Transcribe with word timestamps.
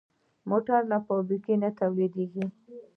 موټر 0.49 0.81
له 0.91 0.97
فابریکې 1.07 1.55
نه 1.63 1.69
تولیدېږي. 1.79 2.45